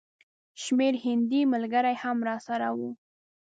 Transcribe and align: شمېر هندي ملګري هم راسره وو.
شمېر 0.63 0.93
هندي 1.05 1.41
ملګري 1.53 1.95
هم 2.03 2.17
راسره 2.29 2.69
وو. 2.77 2.91